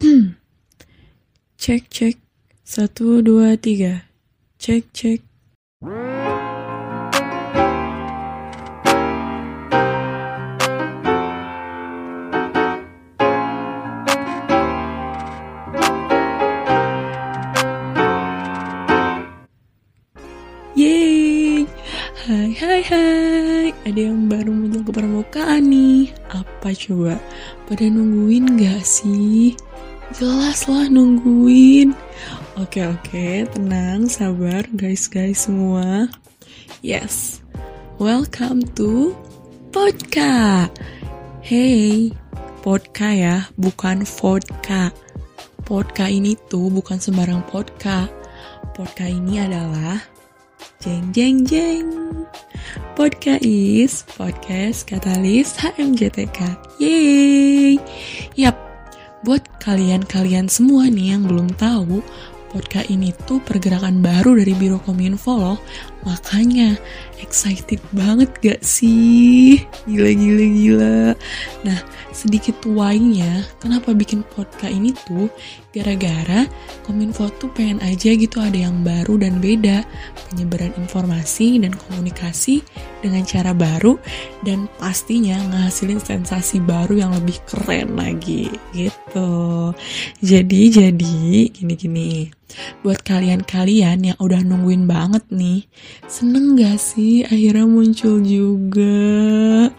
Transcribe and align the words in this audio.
cek 1.60 1.92
cek. 1.92 2.16
Satu 2.64 3.20
dua 3.20 3.52
tiga. 3.60 4.08
Cek 4.56 4.88
cek. 4.96 5.20
Yeay. 20.72 21.68
Hai 22.24 22.50
hai 22.56 22.80
hai. 22.88 23.68
Ada 23.84 24.00
yang 24.08 24.32
baru 24.32 24.48
muncul 24.48 24.80
ke 24.80 24.92
permukaan 24.96 25.68
nih. 25.68 26.08
Apa 26.32 26.72
coba? 26.72 27.20
Pada 27.68 27.84
nungguin 27.84 28.56
gak 28.56 28.80
sih? 28.80 29.60
Jelas 30.10 30.66
lah 30.66 30.90
nungguin. 30.90 31.94
Oke 32.58 32.82
oke 32.82 33.46
tenang 33.54 34.10
sabar 34.10 34.66
guys 34.74 35.06
guys 35.06 35.46
semua. 35.46 36.10
Yes 36.82 37.46
Welcome 38.02 38.66
to 38.74 39.14
Podka 39.70 40.66
Hey 41.46 42.10
Podka 42.66 43.14
ya 43.14 43.36
bukan 43.54 44.02
vodka. 44.02 44.90
Podka 45.62 46.10
ini 46.10 46.34
tuh 46.50 46.74
bukan 46.74 46.98
sembarang 46.98 47.46
podka 47.46 48.10
Podka 48.74 49.06
ini 49.06 49.38
adalah 49.38 50.02
Jeng 50.80 51.12
jeng 51.14 51.44
jeng. 51.46 51.88
Podcast 52.98 53.44
is 53.46 54.02
Podcast 54.16 54.90
Katalis 54.90 55.54
HMJTK 55.56 56.56
Yeay. 56.82 57.76
Yap 58.36 58.69
Buat 59.20 59.44
kalian-kalian 59.60 60.48
semua 60.48 60.88
nih 60.88 61.12
yang 61.12 61.28
belum 61.28 61.52
tahu 61.60 62.00
podcast 62.50 62.88
ini 62.88 63.12
tuh 63.28 63.38
pergerakan 63.44 64.00
baru 64.00 64.40
dari 64.40 64.56
Biro 64.56 64.80
Kominfo 64.80 65.36
loh. 65.36 65.58
Makanya 66.08 66.80
excited 67.20 67.84
banget 67.92 68.32
gak 68.40 68.60
sih? 68.64 69.60
Gila 69.84 70.10
gila 70.16 70.46
gila. 70.56 70.98
Nah, 71.68 71.78
sedikit 72.10 72.66
why-nya 72.66 73.46
kenapa 73.62 73.94
bikin 73.94 74.26
podcast 74.34 74.72
ini 74.74 74.90
tuh 75.06 75.30
gara-gara 75.70 76.46
Kominfo 76.82 77.30
tuh 77.38 77.50
pengen 77.54 77.78
aja 77.86 78.10
gitu 78.14 78.42
ada 78.42 78.58
yang 78.58 78.82
baru 78.82 79.22
dan 79.22 79.38
beda 79.38 79.86
penyebaran 80.28 80.74
informasi 80.74 81.62
dan 81.62 81.70
komunikasi 81.74 82.62
dengan 83.00 83.22
cara 83.22 83.54
baru 83.54 83.96
dan 84.42 84.66
pastinya 84.82 85.38
ngasilin 85.54 86.02
sensasi 86.02 86.58
baru 86.58 86.98
yang 87.06 87.12
lebih 87.14 87.38
keren 87.46 87.94
lagi 87.96 88.50
gitu. 88.74 89.72
Jadi 90.20 90.60
jadi 90.70 91.48
gini-gini. 91.54 92.30
Buat 92.82 93.06
kalian-kalian 93.06 94.10
yang 94.10 94.18
udah 94.18 94.42
nungguin 94.42 94.90
banget 94.90 95.22
nih 95.30 95.70
seneng 96.10 96.58
gak 96.58 96.82
sih 96.82 97.22
akhirnya 97.22 97.62
muncul 97.62 98.18
juga 98.26 99.70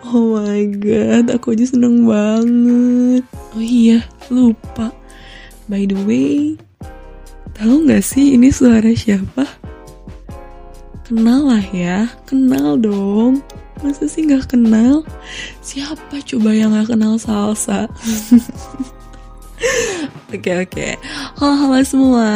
Oh 0.00 0.40
my 0.40 0.64
god, 0.80 1.28
aku 1.28 1.52
aja 1.52 1.76
seneng 1.76 2.08
banget. 2.08 3.20
Oh 3.52 3.60
iya, 3.60 4.00
lupa. 4.32 4.88
By 5.68 5.84
the 5.84 6.00
way, 6.08 6.56
tahu 7.52 7.84
nggak 7.84 8.00
sih 8.00 8.32
ini 8.40 8.48
suara 8.48 8.88
siapa? 8.96 9.44
Kenal 11.04 11.52
lah 11.52 11.64
ya, 11.68 12.08
kenal 12.24 12.80
dong. 12.80 13.44
Masa 13.84 14.08
sih 14.08 14.24
nggak 14.24 14.56
kenal? 14.56 15.04
Siapa 15.60 16.24
coba 16.24 16.50
yang 16.56 16.72
nggak 16.72 16.96
kenal 16.96 17.20
salsa? 17.20 17.84
Oke 20.30 20.62
oke. 20.62 20.94
Halo 21.42 21.54
halo 21.58 21.78
semua. 21.82 22.30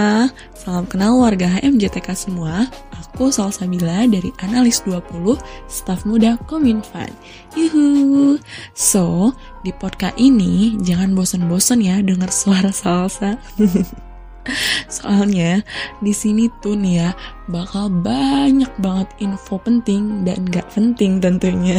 Salam 0.52 0.82
kenal 0.90 1.14
warga 1.14 1.46
HMJTK 1.46 2.10
semua. 2.18 2.66
Aku 3.14 3.30
Salsabila 3.30 4.10
dari 4.10 4.34
Analis 4.42 4.82
20, 4.82 5.38
staf 5.70 6.02
muda 6.02 6.34
Kominfan. 6.50 7.14
Yuhu. 7.54 8.42
So, 8.74 9.30
di 9.62 9.70
podcast 9.70 10.18
ini 10.18 10.74
jangan 10.82 11.14
bosan-bosan 11.14 11.78
ya 11.78 12.02
dengar 12.02 12.34
suara 12.34 12.74
salsa. 12.74 13.38
Soalnya 14.98 15.62
di 16.02 16.10
sini 16.10 16.50
tuh 16.58 16.74
nih 16.74 17.06
ya 17.06 17.10
bakal 17.46 17.86
banyak 17.86 18.74
banget 18.82 19.06
info 19.22 19.62
penting 19.62 20.26
dan 20.26 20.42
gak 20.50 20.66
penting 20.74 21.22
tentunya. 21.22 21.78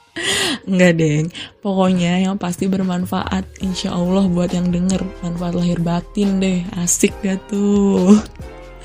Enggak 0.64 0.96
deng, 0.96 1.28
pokoknya 1.60 2.24
yang 2.24 2.40
pasti 2.40 2.64
bermanfaat 2.64 3.44
Insya 3.60 3.92
Allah 3.92 4.24
buat 4.24 4.48
yang 4.56 4.72
denger 4.72 5.04
Manfaat 5.20 5.52
lahir 5.52 5.84
batin 5.84 6.40
deh, 6.40 6.64
asik 6.80 7.12
gak 7.20 7.44
tuh 7.52 8.16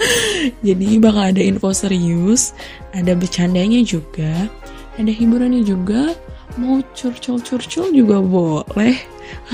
Jadi 0.67 0.97
bakal 0.97 1.35
ada 1.35 1.41
info 1.41 1.69
serius 1.72 2.57
Ada 2.91 3.13
bercandanya 3.13 3.81
juga 3.85 4.50
Ada 4.97 5.13
hiburannya 5.13 5.62
juga 5.62 6.16
Mau 6.59 6.84
curcol-curcol 6.91 7.95
juga 7.95 8.19
boleh. 8.19 9.00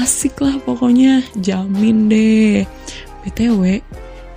Asik 0.02 0.42
lah 0.42 0.58
pokoknya, 0.66 1.22
jamin 1.38 2.10
deh. 2.10 2.66
BTW, 3.22 3.86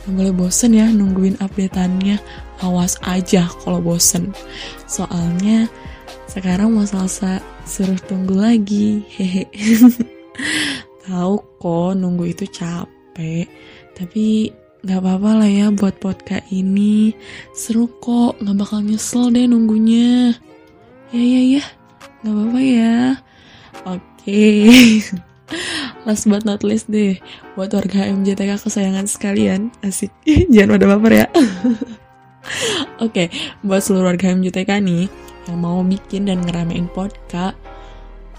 gak 0.04 0.12
boleh 0.12 0.34
bosen 0.36 0.76
ya 0.76 0.84
nungguin 0.92 1.40
updateannya. 1.40 2.20
Awas 2.60 3.00
aja 3.00 3.48
kalau 3.64 3.80
bosen. 3.80 4.36
Soalnya 4.84 5.72
sekarang 6.28 6.76
mau 6.76 6.84
salsa 6.84 7.40
suruh 7.64 7.96
tunggu 8.04 8.36
lagi 8.36 9.08
hehe. 9.08 9.48
Tahu 11.08 11.34
kok 11.56 11.92
nunggu 11.96 12.28
itu 12.28 12.44
capek. 12.44 13.48
Tapi 13.96 14.52
nggak 14.80 15.00
apa-apa 15.00 15.30
lah 15.44 15.50
ya 15.50 15.66
buat 15.72 15.96
podcast 16.00 16.46
ini. 16.48 17.12
Seru 17.52 17.88
kok 18.00 18.40
nggak 18.40 18.56
bakal 18.56 18.80
nyesel 18.80 19.28
deh 19.28 19.44
nunggunya. 19.44 20.36
Ya 21.12 21.22
ya 21.22 21.42
ya. 21.60 21.64
Nggak 22.22 22.34
apa-apa 22.34 22.60
ya. 22.60 22.96
Oke. 23.84 24.00
Okay. 24.20 25.00
last 26.06 26.26
but 26.30 26.46
not 26.46 26.62
least 26.62 26.88
deh 26.88 27.18
buat 27.58 27.70
warga 27.74 28.08
MJTK 28.08 28.60
kesayangan 28.60 29.06
sekalian 29.10 29.74
asik. 29.84 30.12
Jangan 30.52 30.78
pada 30.78 30.86
baper 30.96 31.12
ya. 31.12 31.26
Oke 31.36 31.86
okay, 33.00 33.26
buat 33.60 33.84
seluruh 33.84 34.16
warga 34.16 34.32
MJTK 34.32 34.80
nih 34.80 35.04
yang 35.48 35.58
mau 35.60 35.80
bikin 35.84 36.28
dan 36.28 36.44
ngeramein 36.44 36.88
podcast 36.92 37.56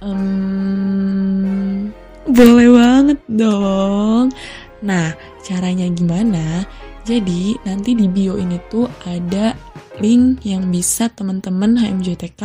um, 0.02 1.90
boleh 2.26 2.70
banget 2.70 3.20
dong. 3.30 4.34
Nah 4.82 5.14
caranya 5.42 5.90
gimana 5.90 6.66
jadi 7.02 7.58
nanti 7.66 7.98
di 7.98 8.06
bio 8.06 8.38
ini 8.38 8.62
tuh 8.70 8.86
ada 9.06 9.58
link 10.00 10.46
yang 10.46 10.70
bisa 10.70 11.10
teman-teman 11.10 11.78
HMJTK 11.78 12.42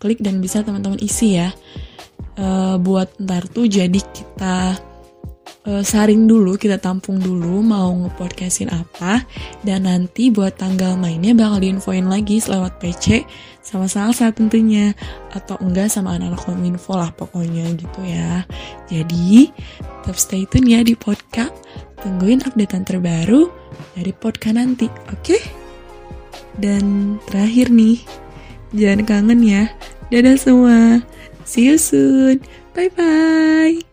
klik 0.00 0.20
dan 0.24 0.40
bisa 0.40 0.64
teman-teman 0.64 0.98
isi 1.00 1.36
ya 1.36 1.52
uh, 2.40 2.76
buat 2.80 3.14
ntar 3.20 3.46
tuh 3.52 3.68
jadi 3.68 4.00
kita 4.00 4.88
uh, 5.68 5.82
saring 5.84 6.24
dulu, 6.24 6.56
kita 6.56 6.80
tampung 6.80 7.20
dulu 7.20 7.60
mau 7.60 7.92
ngepodcastin 7.92 8.72
apa 8.72 9.22
dan 9.60 9.84
nanti 9.84 10.32
buat 10.32 10.56
tanggal 10.56 10.96
mainnya 10.96 11.36
bakal 11.36 11.60
diinfoin 11.60 12.08
lagi 12.08 12.40
lewat 12.40 12.80
PC 12.80 13.28
sama 13.60 13.84
Salsa 13.84 14.32
tentunya 14.32 14.96
atau 15.36 15.60
enggak 15.60 15.92
sama 15.92 16.16
anak-anak 16.16 16.40
kominfo 16.40 16.96
lah 16.96 17.12
pokoknya 17.12 17.68
gitu 17.76 18.00
ya. 18.00 18.48
Jadi 18.88 19.52
tetap 20.00 20.16
stay 20.16 20.48
tune 20.48 20.72
ya 20.72 20.80
di 20.80 20.96
podcast. 20.96 21.52
Tungguin 22.04 22.44
updatean 22.46 22.86
terbaru 22.86 23.50
dari 23.98 24.12
podcast 24.14 24.54
nanti, 24.54 24.86
oke? 24.86 25.18
Okay? 25.22 25.42
Dan 26.58 27.16
terakhir 27.30 27.70
nih, 27.70 28.02
jangan 28.74 29.02
kangen 29.06 29.40
ya. 29.42 29.64
Dadah 30.10 30.36
semua. 30.38 31.02
See 31.48 31.68
you 31.68 31.76
soon. 31.78 32.42
Bye 32.74 32.90
bye. 32.94 33.87